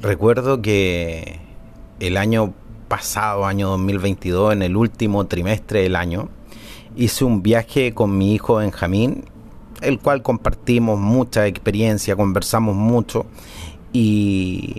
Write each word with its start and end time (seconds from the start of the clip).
Recuerdo 0.00 0.62
que 0.62 1.40
el 1.98 2.18
año 2.18 2.54
pasado, 2.86 3.46
año 3.46 3.70
2022, 3.70 4.52
en 4.52 4.62
el 4.62 4.76
último 4.76 5.26
trimestre 5.26 5.82
del 5.82 5.96
año, 5.96 6.28
hice 6.94 7.24
un 7.24 7.42
viaje 7.42 7.94
con 7.94 8.16
mi 8.16 8.32
hijo 8.32 8.56
Benjamín, 8.56 9.24
el 9.80 9.98
cual 9.98 10.22
compartimos 10.22 11.00
mucha 11.00 11.48
experiencia, 11.48 12.14
conversamos 12.14 12.76
mucho 12.76 13.26
y, 13.92 14.76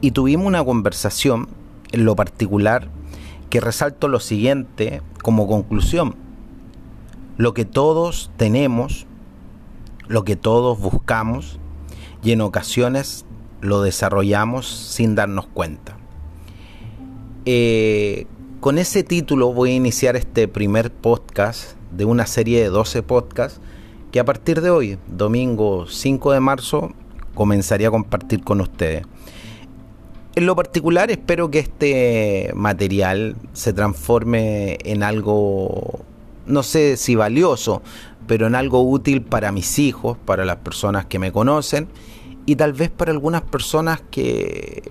y 0.00 0.12
tuvimos 0.12 0.46
una 0.46 0.64
conversación 0.64 1.48
en 1.92 2.06
lo 2.06 2.16
particular 2.16 2.88
que 3.50 3.60
resalto 3.60 4.08
lo 4.08 4.20
siguiente 4.20 5.02
como 5.22 5.46
conclusión. 5.46 6.14
Lo 7.36 7.52
que 7.52 7.66
todos 7.66 8.30
tenemos, 8.38 9.06
lo 10.08 10.24
que 10.24 10.36
todos 10.36 10.80
buscamos 10.80 11.58
y 12.22 12.32
en 12.32 12.40
ocasiones 12.40 13.26
lo 13.62 13.80
desarrollamos 13.80 14.66
sin 14.66 15.14
darnos 15.14 15.46
cuenta. 15.46 15.96
Eh, 17.46 18.26
con 18.60 18.78
ese 18.78 19.02
título 19.02 19.52
voy 19.52 19.70
a 19.70 19.74
iniciar 19.74 20.16
este 20.16 20.46
primer 20.48 20.92
podcast 20.92 21.72
de 21.90 22.04
una 22.04 22.26
serie 22.26 22.60
de 22.60 22.68
12 22.68 23.02
podcasts 23.02 23.60
que 24.10 24.20
a 24.20 24.24
partir 24.24 24.60
de 24.60 24.70
hoy, 24.70 24.98
domingo 25.06 25.86
5 25.88 26.32
de 26.32 26.40
marzo, 26.40 26.92
comenzaría 27.34 27.88
a 27.88 27.90
compartir 27.90 28.44
con 28.44 28.60
ustedes. 28.60 29.06
En 30.34 30.46
lo 30.46 30.56
particular 30.56 31.10
espero 31.10 31.50
que 31.50 31.60
este 31.60 32.52
material 32.54 33.36
se 33.52 33.72
transforme 33.72 34.78
en 34.84 35.02
algo, 35.02 36.00
no 36.46 36.62
sé 36.62 36.96
si 36.96 37.14
valioso, 37.14 37.82
pero 38.26 38.46
en 38.46 38.54
algo 38.54 38.82
útil 38.82 39.22
para 39.22 39.52
mis 39.52 39.78
hijos, 39.78 40.16
para 40.24 40.44
las 40.44 40.56
personas 40.56 41.06
que 41.06 41.18
me 41.18 41.32
conocen 41.32 41.88
y 42.46 42.56
tal 42.56 42.72
vez 42.72 42.90
para 42.90 43.12
algunas 43.12 43.42
personas 43.42 44.02
que, 44.10 44.82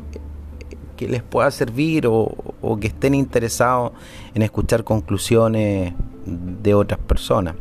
que 1.02 1.08
les 1.08 1.24
pueda 1.24 1.50
servir 1.50 2.06
o, 2.06 2.78
que 2.80 2.86
estén 2.86 3.16
interesados 3.16 3.92
en 4.36 4.44
escuchar 4.44 4.84
conclusiones 4.84 5.96
de 6.28 6.74
otras 6.76 7.00
personas. 7.00 7.56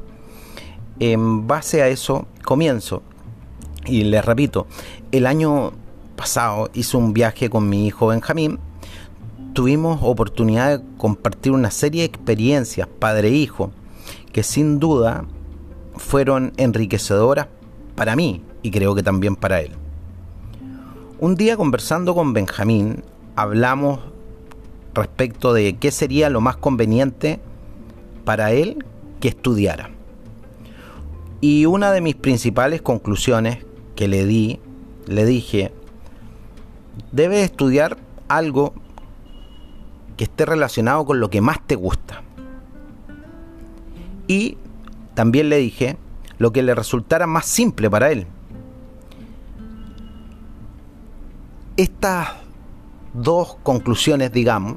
En 0.98 1.46
base 1.46 1.80
a 1.80 1.88
eso, 1.88 2.26
comienzo. 2.44 3.02
Y 3.86 4.04
les 4.04 4.22
repito, 4.26 4.66
el 5.10 5.24
año 5.24 5.72
pasado 6.16 6.68
hice 6.74 6.98
un 6.98 7.14
viaje 7.14 7.48
con 7.48 7.66
mi 7.66 7.86
hijo 7.86 8.08
Benjamín. 8.08 8.58
Tuvimos 9.54 10.00
oportunidad 10.02 10.78
de 10.78 10.84
compartir 10.98 11.52
una 11.52 11.70
serie 11.70 12.02
de 12.02 12.08
experiencias 12.08 12.88
padre-hijo 12.98 13.70
que 14.34 14.42
sin 14.42 14.78
duda 14.78 15.24
fueron 15.96 16.52
enriquecedoras 16.58 17.48
para 17.96 18.14
mí 18.16 18.42
y 18.62 18.70
creo 18.70 18.94
que 18.94 19.02
también 19.02 19.34
para 19.34 19.62
él. 19.62 19.79
Un 21.22 21.34
día 21.34 21.58
conversando 21.58 22.14
con 22.14 22.32
Benjamín 22.32 23.04
hablamos 23.36 24.00
respecto 24.94 25.52
de 25.52 25.76
qué 25.76 25.90
sería 25.90 26.30
lo 26.30 26.40
más 26.40 26.56
conveniente 26.56 27.40
para 28.24 28.52
él 28.52 28.82
que 29.20 29.28
estudiara. 29.28 29.90
Y 31.42 31.66
una 31.66 31.92
de 31.92 32.00
mis 32.00 32.14
principales 32.14 32.80
conclusiones 32.80 33.58
que 33.96 34.08
le 34.08 34.24
di, 34.24 34.60
le 35.06 35.26
dije, 35.26 35.74
debes 37.12 37.44
estudiar 37.44 37.98
algo 38.28 38.72
que 40.16 40.24
esté 40.24 40.46
relacionado 40.46 41.04
con 41.04 41.20
lo 41.20 41.28
que 41.28 41.42
más 41.42 41.58
te 41.66 41.74
gusta. 41.74 42.22
Y 44.26 44.56
también 45.12 45.50
le 45.50 45.58
dije 45.58 45.98
lo 46.38 46.50
que 46.50 46.62
le 46.62 46.74
resultara 46.74 47.26
más 47.26 47.44
simple 47.44 47.90
para 47.90 48.10
él. 48.10 48.26
Estas 51.82 52.28
dos 53.14 53.56
conclusiones, 53.62 54.32
digamos, 54.32 54.76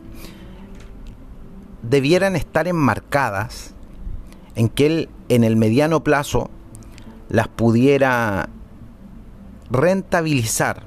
debieran 1.82 2.36
estar 2.36 2.68
enmarcadas 2.68 3.74
en 4.56 4.70
que 4.70 4.86
él 4.86 5.10
en 5.30 5.44
el 5.44 5.56
mediano 5.56 6.04
plazo 6.04 6.50
las 7.30 7.48
pudiera 7.48 8.50
rentabilizar 9.70 10.84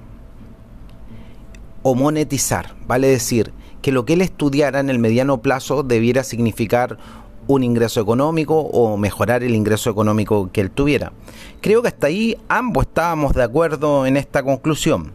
o 1.82 1.94
monetizar, 1.94 2.74
vale 2.86 3.08
decir, 3.08 3.52
que 3.82 3.92
lo 3.92 4.04
que 4.04 4.14
él 4.14 4.22
estudiara 4.22 4.80
en 4.80 4.90
el 4.90 4.98
mediano 4.98 5.42
plazo 5.42 5.82
debiera 5.82 6.24
significar 6.24 6.98
un 7.46 7.62
ingreso 7.62 8.00
económico 8.00 8.58
o 8.58 8.96
mejorar 8.96 9.42
el 9.44 9.54
ingreso 9.54 9.90
económico 9.90 10.50
que 10.50 10.62
él 10.62 10.70
tuviera. 10.70 11.12
Creo 11.60 11.82
que 11.82 11.88
hasta 11.88 12.08
ahí 12.08 12.36
ambos 12.48 12.86
estábamos 12.86 13.34
de 13.34 13.42
acuerdo 13.42 14.06
en 14.06 14.16
esta 14.16 14.42
conclusión. 14.42 15.12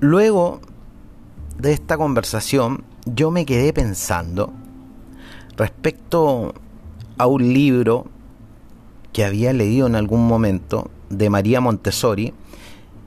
Luego 0.00 0.60
de 1.58 1.72
esta 1.72 1.96
conversación, 1.96 2.84
yo 3.04 3.32
me 3.32 3.44
quedé 3.44 3.72
pensando 3.72 4.52
respecto 5.56 6.54
a 7.16 7.26
un 7.26 7.52
libro 7.52 8.06
que 9.12 9.24
había 9.24 9.52
leído 9.52 9.88
en 9.88 9.96
algún 9.96 10.28
momento 10.28 10.88
de 11.10 11.30
María 11.30 11.60
Montessori. 11.60 12.32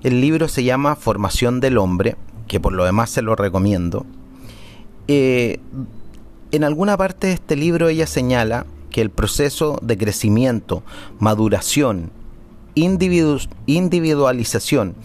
El 0.04 0.20
libro 0.20 0.50
se 0.50 0.66
llama 0.66 0.98
Formación 0.98 1.62
del 1.62 1.78
Hombre, 1.78 2.18
que 2.50 2.60
por 2.60 2.74
lo 2.74 2.84
demás 2.84 3.10
se 3.10 3.22
lo 3.22 3.38
recomiendo. 3.38 4.06
Eh, 5.08 5.62
en 6.52 6.66
alguna 6.66 6.98
parte 6.98 7.28
de 7.28 7.34
este 7.34 7.56
libro 7.56 7.88
ella 7.88 8.06
señala 8.06 8.66
que 8.90 9.00
el 9.00 9.12
proceso 9.12 9.80
de 9.82 9.98
crecimiento, 9.98 10.84
maduración, 11.20 12.12
individualización 12.76 14.96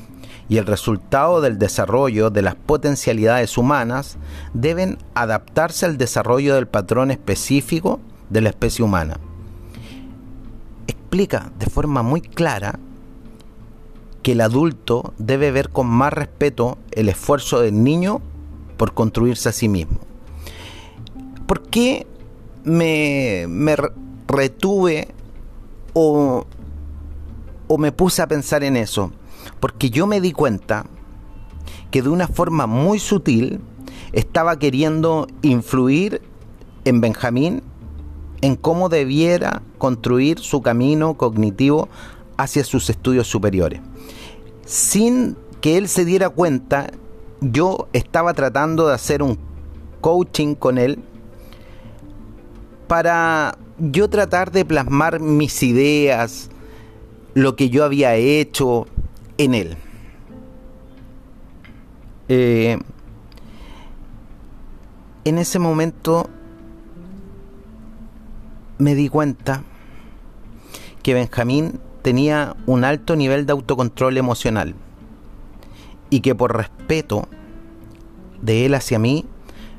y 0.49 0.59
el 0.59 0.67
resultado 0.67 1.41
del 1.41 1.59
desarrollo 1.59 2.31
de 2.31 2.43
las 2.43 2.55
potencialidades 2.55 3.59
humanas 3.59 4.17
deben 4.55 4.99
adaptarse 5.15 5.87
al 5.87 5.99
desarrollo 5.99 6.55
del 6.55 6.69
patrón 6.69 7.11
específico 7.11 8.01
de 8.31 8.41
la 8.41 8.51
especie 8.51 8.85
humana. 8.85 9.19
Explica 10.87 11.51
de 11.59 11.67
forma 11.67 12.03
muy 12.03 12.21
clara 12.21 12.79
que 14.23 14.33
el 14.33 14.41
adulto 14.41 15.15
debe 15.19 15.53
ver 15.53 15.71
con 15.71 15.87
más 15.87 16.13
respeto 16.13 16.79
el 16.91 17.09
esfuerzo 17.09 17.61
del 17.61 17.83
niño 17.83 18.21
por 18.77 18.93
construirse 18.93 19.49
a 19.49 19.53
sí 19.53 19.69
mismo. 19.69 19.99
¿Por 21.47 21.63
qué 21.63 22.07
me, 22.65 23.47
retuve 24.27 25.09
o, 25.95 26.45
me 27.79 27.93
puse 27.93 28.21
a 28.21 28.27
pensar 28.27 28.65
en 28.65 28.77
eso? 28.77 29.13
Porque 29.61 29.91
yo 29.91 30.07
me 30.07 30.21
di 30.21 30.33
cuenta 30.33 30.87
que 31.91 32.03
de 32.03 32.09
una 32.09 32.29
forma 32.29 32.67
muy 32.67 32.99
sutil 32.99 33.61
estaba 34.13 34.59
queriendo 34.59 35.27
influir 35.43 36.23
en 36.85 37.01
Benjamín 37.01 37.63
en 38.41 38.57
cómo 38.57 38.89
debiera 38.89 39.63
construir 39.79 40.39
su 40.39 40.63
camino 40.63 41.15
cognitivo 41.15 41.89
hacia 42.37 42.65
sus 42.65 42.91
estudios 42.91 43.27
superiores. 43.27 43.81
Sin 44.65 45.37
que 45.61 45.79
él 45.79 45.89
se 45.89 46.05
diera 46.05 46.29
cuenta, 46.29 46.91
yo 47.41 47.89
estaba 47.93 48.35
tratando 48.35 48.89
de 48.89 48.95
hacer 48.95 49.23
un 49.23 49.39
coaching 50.01 50.55
con 50.55 50.79
él 50.79 50.99
para 52.87 53.59
yo 53.79 54.09
tratar 54.09 54.53
de 54.53 54.65
plasmar 54.65 55.21
mis 55.21 55.63
ideas, 55.63 56.51
lo 57.35 57.57
que 57.57 57.69
yo 57.69 57.85
había 57.85 58.15
hecho, 58.15 58.87
en 59.39 59.55
él. 59.55 59.77
Eh, 62.29 62.79
en 65.25 65.39
ese 65.39 65.59
momento 65.59 66.29
me 68.79 68.95
di 68.95 69.09
cuenta 69.09 69.63
que 71.03 71.15
Benjamín 71.15 71.81
tenía 72.03 72.57
un 72.67 72.85
alto 72.85 73.17
nivel 73.17 73.47
de 73.47 73.53
autocontrol 73.53 74.17
emocional 74.19 74.75
y 76.11 76.21
que 76.21 76.35
por 76.35 76.57
respeto 76.57 77.29
de 78.43 78.67
él 78.67 78.75
hacia 78.75 78.99
mí 78.99 79.25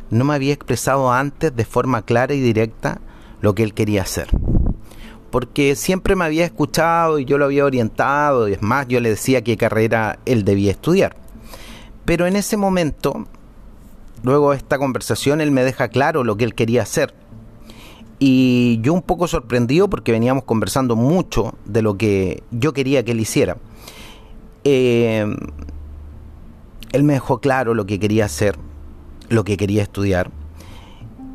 no 0.10 0.26
me 0.26 0.36
había 0.36 0.54
expresado 0.54 1.12
antes 1.12 1.56
de 1.56 1.66
forma 1.66 2.02
clara 2.02 2.34
y 2.34 2.42
directa 2.42 3.00
lo 3.42 3.56
que 3.56 3.64
él 3.64 3.74
quería 3.74 4.02
hacer 4.02 4.30
porque 5.30 5.76
siempre 5.76 6.16
me 6.16 6.26
había 6.26 6.46
escuchado 6.46 7.20
y 7.20 7.26
yo 7.26 7.38
lo 7.38 7.46
había 7.46 7.66
orientado, 7.66 8.48
y 8.48 8.54
es 8.54 8.62
más, 8.62 8.88
yo 8.88 9.00
le 9.00 9.10
decía 9.10 9.44
qué 9.44 9.58
carrera 9.58 10.20
él 10.26 10.46
debía 10.46 10.72
estudiar. 10.72 11.16
Pero 12.06 12.26
en 12.26 12.36
ese 12.36 12.56
momento, 12.56 13.28
luego 14.24 14.52
de 14.52 14.58
esta 14.58 14.78
conversación, 14.78 15.42
él 15.42 15.52
me 15.52 15.64
deja 15.64 15.90
claro 15.90 16.24
lo 16.24 16.38
que 16.38 16.46
él 16.46 16.56
quería 16.56 16.84
hacer. 16.84 17.14
Y 18.20 18.80
yo 18.82 18.94
un 18.94 19.02
poco 19.02 19.28
sorprendido 19.28 19.90
porque 19.90 20.12
veníamos 20.12 20.44
conversando 20.46 20.96
mucho 20.96 21.56
de 21.66 21.82
lo 21.82 21.98
que 21.98 22.44
yo 22.52 22.74
quería 22.74 23.04
que 23.04 23.12
él 23.12 23.20
hiciera. 23.20 23.58
Eh, 24.64 25.26
él 26.94 27.04
me 27.04 27.14
dejó 27.14 27.40
claro 27.40 27.74
lo 27.74 27.86
que 27.86 28.00
quería 28.00 28.26
hacer, 28.26 28.58
lo 29.30 29.44
que 29.44 29.58
quería 29.58 29.84
estudiar. 29.84 30.32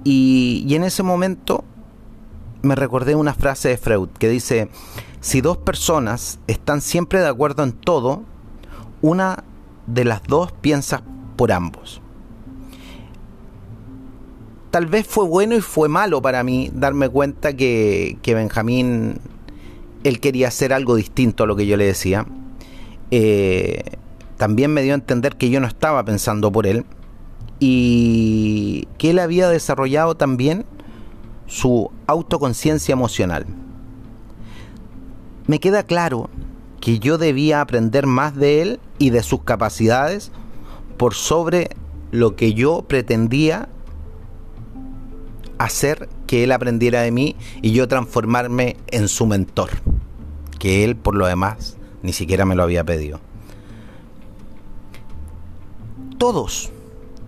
Y, 0.04 0.64
y 0.66 0.74
en 0.74 0.82
ese 0.82 1.02
momento 1.02 1.64
me 2.62 2.74
recordé 2.74 3.14
una 3.14 3.34
frase 3.34 3.68
de 3.68 3.76
Freud 3.76 4.08
que 4.18 4.28
dice, 4.28 4.68
si 5.20 5.40
dos 5.40 5.58
personas 5.58 6.38
están 6.46 6.80
siempre 6.80 7.20
de 7.20 7.28
acuerdo 7.28 7.62
en 7.64 7.72
todo, 7.72 8.22
una 9.02 9.44
de 9.86 10.04
las 10.04 10.22
dos 10.22 10.52
piensa 10.52 11.02
por 11.36 11.52
ambos. 11.52 12.00
Tal 14.70 14.86
vez 14.86 15.06
fue 15.06 15.26
bueno 15.26 15.54
y 15.54 15.60
fue 15.60 15.88
malo 15.88 16.22
para 16.22 16.42
mí 16.42 16.70
darme 16.72 17.08
cuenta 17.08 17.54
que, 17.54 18.16
que 18.22 18.34
Benjamín, 18.34 19.20
él 20.02 20.20
quería 20.20 20.48
hacer 20.48 20.72
algo 20.72 20.94
distinto 20.94 21.44
a 21.44 21.46
lo 21.46 21.56
que 21.56 21.66
yo 21.66 21.76
le 21.76 21.84
decía. 21.84 22.26
Eh, 23.10 23.82
también 24.38 24.72
me 24.72 24.82
dio 24.82 24.92
a 24.92 24.94
entender 24.94 25.36
que 25.36 25.50
yo 25.50 25.60
no 25.60 25.66
estaba 25.66 26.02
pensando 26.04 26.50
por 26.50 26.66
él 26.66 26.86
y 27.60 28.88
que 28.98 29.10
él 29.10 29.18
había 29.18 29.48
desarrollado 29.48 30.16
también 30.16 30.64
su 31.46 31.90
autoconciencia 32.06 32.92
emocional. 32.92 33.46
Me 35.46 35.60
queda 35.60 35.82
claro 35.82 36.30
que 36.80 36.98
yo 36.98 37.18
debía 37.18 37.60
aprender 37.60 38.06
más 38.06 38.34
de 38.34 38.62
él 38.62 38.80
y 38.98 39.10
de 39.10 39.22
sus 39.22 39.42
capacidades 39.42 40.32
por 40.96 41.14
sobre 41.14 41.70
lo 42.10 42.36
que 42.36 42.54
yo 42.54 42.82
pretendía 42.82 43.68
hacer 45.58 46.08
que 46.26 46.44
él 46.44 46.52
aprendiera 46.52 47.02
de 47.02 47.10
mí 47.10 47.36
y 47.60 47.72
yo 47.72 47.86
transformarme 47.88 48.76
en 48.88 49.08
su 49.08 49.26
mentor, 49.26 49.70
que 50.58 50.84
él 50.84 50.96
por 50.96 51.14
lo 51.14 51.26
demás 51.26 51.76
ni 52.02 52.12
siquiera 52.12 52.44
me 52.44 52.56
lo 52.56 52.62
había 52.62 52.84
pedido. 52.84 53.20
Todos 56.18 56.70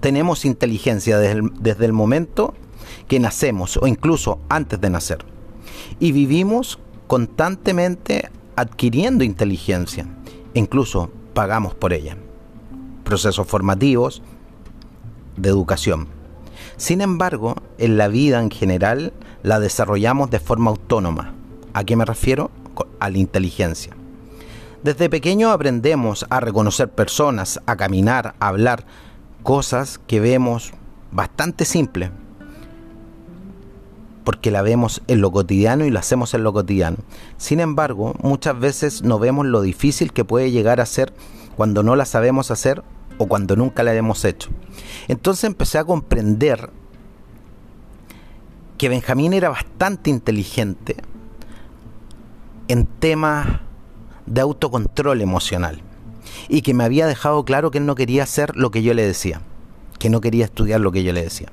tenemos 0.00 0.44
inteligencia 0.44 1.18
desde 1.18 1.38
el, 1.38 1.52
desde 1.60 1.84
el 1.84 1.92
momento 1.92 2.54
que 3.08 3.20
nacemos 3.20 3.76
o 3.76 3.86
incluso 3.86 4.40
antes 4.48 4.80
de 4.80 4.90
nacer. 4.90 5.24
Y 6.00 6.12
vivimos 6.12 6.78
constantemente 7.06 8.30
adquiriendo 8.56 9.24
inteligencia. 9.24 10.06
Incluso 10.54 11.10
pagamos 11.34 11.74
por 11.74 11.92
ella. 11.92 12.16
Procesos 13.04 13.46
formativos 13.46 14.22
de 15.36 15.48
educación. 15.48 16.08
Sin 16.76 17.00
embargo, 17.00 17.56
en 17.78 17.96
la 17.96 18.08
vida 18.08 18.40
en 18.40 18.50
general 18.50 19.12
la 19.42 19.60
desarrollamos 19.60 20.30
de 20.30 20.40
forma 20.40 20.70
autónoma. 20.70 21.34
¿A 21.72 21.84
qué 21.84 21.96
me 21.96 22.04
refiero? 22.04 22.50
A 23.00 23.10
la 23.10 23.18
inteligencia. 23.18 23.94
Desde 24.82 25.08
pequeño 25.08 25.50
aprendemos 25.50 26.26
a 26.30 26.40
reconocer 26.40 26.90
personas, 26.90 27.60
a 27.66 27.76
caminar, 27.76 28.34
a 28.38 28.48
hablar, 28.48 28.84
cosas 29.42 29.98
que 30.06 30.20
vemos 30.20 30.72
bastante 31.10 31.64
simples, 31.64 32.10
porque 34.24 34.50
la 34.50 34.62
vemos 34.62 35.02
en 35.06 35.20
lo 35.20 35.30
cotidiano 35.30 35.84
y 35.84 35.90
lo 35.90 35.98
hacemos 35.98 36.34
en 36.34 36.42
lo 36.42 36.52
cotidiano. 36.52 36.96
Sin 37.36 37.60
embargo, 37.60 38.14
muchas 38.22 38.58
veces 38.58 39.02
no 39.02 39.18
vemos 39.18 39.46
lo 39.46 39.60
difícil 39.60 40.12
que 40.12 40.24
puede 40.24 40.50
llegar 40.50 40.80
a 40.80 40.86
ser 40.86 41.12
cuando 41.56 41.82
no 41.82 41.94
la 41.94 42.06
sabemos 42.06 42.50
hacer 42.50 42.82
o 43.18 43.26
cuando 43.26 43.54
nunca 43.54 43.82
la 43.82 43.94
hemos 43.94 44.24
hecho. 44.24 44.50
Entonces 45.08 45.44
empecé 45.44 45.78
a 45.78 45.84
comprender 45.84 46.70
que 48.78 48.88
Benjamín 48.88 49.32
era 49.32 49.50
bastante 49.50 50.10
inteligente 50.10 50.96
en 52.68 52.86
temas 52.86 53.60
de 54.26 54.40
autocontrol 54.40 55.20
emocional 55.20 55.82
y 56.48 56.62
que 56.62 56.74
me 56.74 56.84
había 56.84 57.06
dejado 57.06 57.44
claro 57.44 57.70
que 57.70 57.78
él 57.78 57.86
no 57.86 57.94
quería 57.94 58.22
hacer 58.22 58.56
lo 58.56 58.70
que 58.70 58.82
yo 58.82 58.94
le 58.94 59.06
decía, 59.06 59.42
que 59.98 60.10
no 60.10 60.20
quería 60.20 60.46
estudiar 60.46 60.80
lo 60.80 60.92
que 60.92 61.04
yo 61.04 61.12
le 61.12 61.22
decía. 61.22 61.48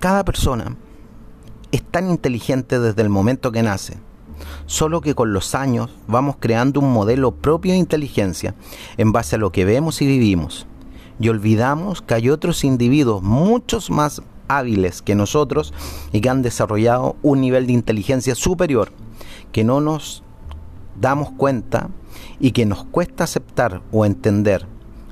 Cada 0.00 0.24
persona 0.24 0.78
es 1.72 1.82
tan 1.82 2.08
inteligente 2.08 2.80
desde 2.80 3.02
el 3.02 3.10
momento 3.10 3.52
que 3.52 3.62
nace, 3.62 3.98
solo 4.64 5.02
que 5.02 5.14
con 5.14 5.34
los 5.34 5.54
años 5.54 5.90
vamos 6.08 6.36
creando 6.40 6.80
un 6.80 6.90
modelo 6.90 7.32
propio 7.32 7.72
de 7.72 7.78
inteligencia 7.78 8.54
en 8.96 9.12
base 9.12 9.36
a 9.36 9.38
lo 9.38 9.52
que 9.52 9.66
vemos 9.66 10.00
y 10.00 10.06
vivimos. 10.06 10.66
Y 11.18 11.28
olvidamos 11.28 12.00
que 12.00 12.14
hay 12.14 12.30
otros 12.30 12.64
individuos 12.64 13.22
muchos 13.22 13.90
más 13.90 14.22
hábiles 14.48 15.02
que 15.02 15.14
nosotros 15.14 15.74
y 16.14 16.22
que 16.22 16.30
han 16.30 16.40
desarrollado 16.40 17.16
un 17.20 17.42
nivel 17.42 17.66
de 17.66 17.74
inteligencia 17.74 18.34
superior 18.34 18.92
que 19.52 19.64
no 19.64 19.82
nos 19.82 20.22
damos 20.98 21.30
cuenta 21.32 21.90
y 22.38 22.52
que 22.52 22.64
nos 22.64 22.84
cuesta 22.84 23.24
aceptar 23.24 23.82
o 23.92 24.06
entender 24.06 24.64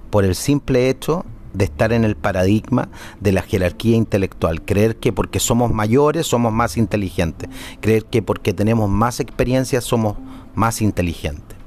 por 0.08 0.24
el 0.24 0.34
simple 0.34 0.88
hecho 0.88 1.26
de 1.58 1.64
estar 1.64 1.92
en 1.92 2.04
el 2.04 2.16
paradigma 2.16 2.88
de 3.20 3.32
la 3.32 3.42
jerarquía 3.42 3.96
intelectual, 3.96 4.62
creer 4.62 4.96
que 4.96 5.12
porque 5.12 5.40
somos 5.40 5.72
mayores 5.72 6.26
somos 6.26 6.52
más 6.52 6.76
inteligentes, 6.76 7.50
creer 7.80 8.04
que 8.04 8.22
porque 8.22 8.54
tenemos 8.54 8.88
más 8.88 9.18
experiencia 9.18 9.80
somos 9.80 10.16
más 10.54 10.80
inteligentes. 10.80 11.58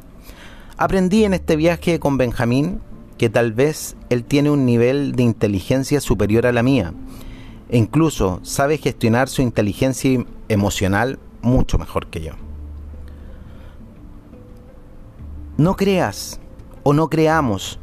Aprendí 0.77 1.25
en 1.25 1.33
este 1.33 1.57
viaje 1.57 1.99
con 1.99 2.17
Benjamín 2.17 2.79
que 3.17 3.29
tal 3.29 3.51
vez 3.51 3.97
él 4.09 4.23
tiene 4.23 4.49
un 4.49 4.65
nivel 4.65 5.11
de 5.11 5.23
inteligencia 5.23 5.99
superior 5.99 6.47
a 6.47 6.53
la 6.53 6.63
mía 6.63 6.93
e 7.69 7.77
incluso 7.77 8.39
sabe 8.43 8.77
gestionar 8.77 9.27
su 9.27 9.41
inteligencia 9.41 10.25
emocional 10.47 11.19
mucho 11.41 11.77
mejor 11.77 12.07
que 12.07 12.21
yo. 12.21 12.33
No 15.57 15.75
creas 15.75 16.39
o 16.83 16.93
no 16.93 17.09
creamos 17.09 17.77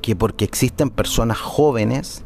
que 0.00 0.16
porque 0.16 0.44
existen 0.44 0.90
personas 0.90 1.38
jóvenes, 1.38 2.24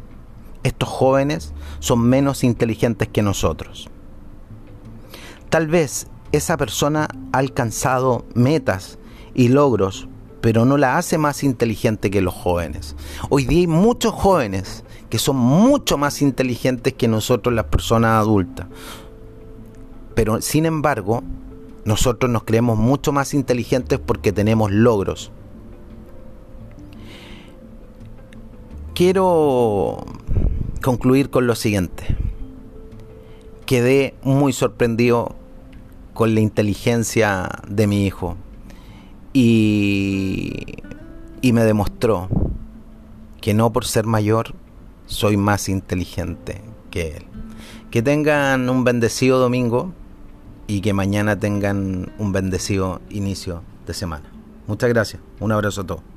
estos 0.62 0.88
jóvenes 0.88 1.52
son 1.80 2.00
menos 2.00 2.44
inteligentes 2.44 3.08
que 3.08 3.22
nosotros. 3.22 3.88
Tal 5.50 5.68
vez 5.68 6.06
esa 6.32 6.56
persona 6.56 7.08
ha 7.32 7.38
alcanzado 7.38 8.24
metas 8.34 8.98
y 9.34 9.48
logros, 9.48 10.08
pero 10.40 10.64
no 10.64 10.76
la 10.76 10.98
hace 10.98 11.18
más 11.18 11.44
inteligente 11.44 12.10
que 12.10 12.20
los 12.20 12.34
jóvenes. 12.34 12.96
Hoy 13.30 13.44
día 13.44 13.60
hay 13.60 13.66
muchos 13.66 14.12
jóvenes 14.12 14.84
que 15.10 15.18
son 15.18 15.36
mucho 15.36 15.96
más 15.96 16.22
inteligentes 16.22 16.92
que 16.94 17.08
nosotros 17.08 17.54
las 17.54 17.66
personas 17.66 18.20
adultas. 18.20 18.66
Pero 20.14 20.40
sin 20.40 20.66
embargo, 20.66 21.22
nosotros 21.84 22.30
nos 22.30 22.44
creemos 22.44 22.78
mucho 22.78 23.12
más 23.12 23.34
inteligentes 23.34 23.98
porque 23.98 24.32
tenemos 24.32 24.70
logros 24.70 25.30
quiero 28.94 30.04
concluir 30.82 31.30
con 31.30 31.46
lo 31.46 31.54
siguiente. 31.54 32.16
Quedé 33.66 34.14
muy 34.22 34.52
sorprendido 34.52 35.34
con 36.12 36.34
la 36.34 36.40
inteligencia 36.40 37.48
de 37.68 37.86
mi 37.86 38.06
hijo 38.06 38.36
y, 39.32 40.52
y 41.40 41.52
me 41.52 41.64
demostró 41.64 42.28
que 43.40 43.52
no 43.52 43.72
por 43.72 43.84
ser 43.84 44.06
mayor 44.06 44.54
soy 45.06 45.36
más 45.36 45.68
inteligente 45.68 46.62
que 46.90 47.16
él. 47.16 47.24
Que 47.90 48.02
tengan 48.02 48.68
un 48.70 48.84
bendecido 48.84 49.38
domingo 49.38 49.92
y 50.66 50.80
que 50.80 50.92
mañana 50.92 51.38
tengan 51.38 52.12
un 52.18 52.32
bendecido 52.32 53.00
inicio 53.10 53.62
de 53.86 53.94
semana. 53.94 54.30
Muchas 54.66 54.88
gracias. 54.88 55.20
Un 55.40 55.52
abrazo 55.52 55.82
a 55.82 55.86
todos. 55.86 56.13